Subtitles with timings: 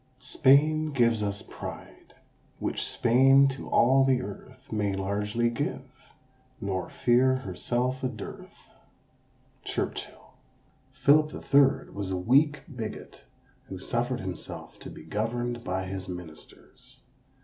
[0.17, 2.15] "Spain gives us pride
[2.57, 5.83] which Spain to all the earth May largely give,
[6.59, 8.71] nor fear herself a dearth!"
[9.63, 10.33] Churchill.
[10.91, 13.25] Philip the Third was a weak bigot,
[13.65, 17.01] who suffered himself to be governed by his ministers.